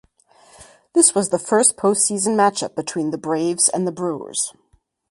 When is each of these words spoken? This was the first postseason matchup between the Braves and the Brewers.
This 0.93 1.13
was 1.13 1.29
the 1.29 1.37
first 1.37 1.77
postseason 1.77 2.35
matchup 2.35 2.73
between 2.75 3.11
the 3.11 3.19
Braves 3.19 3.69
and 3.69 3.85
the 3.85 3.91
Brewers. 3.91 4.51